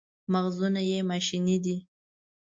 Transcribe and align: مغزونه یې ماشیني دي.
مغزونه 0.33 0.81
یې 0.89 0.99
ماشیني 1.09 1.57
دي. 1.65 1.77